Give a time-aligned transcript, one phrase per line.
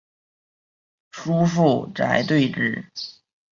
[1.11, 2.83] 叔父瞿兑之。